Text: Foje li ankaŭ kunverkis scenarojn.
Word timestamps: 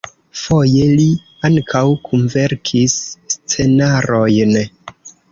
Foje 0.41 0.85
li 0.99 1.03
ankaŭ 1.49 1.81
kunverkis 2.07 2.95
scenarojn. 3.33 4.57